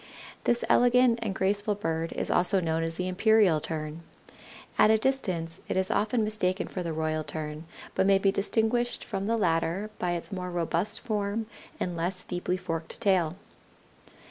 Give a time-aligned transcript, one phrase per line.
[0.45, 4.01] This elegant and graceful bird is also known as the Imperial Tern.
[4.79, 9.03] At a distance it is often mistaken for the Royal Tern, but may be distinguished
[9.03, 11.45] from the latter by its more robust form
[11.79, 13.35] and less deeply forked tail.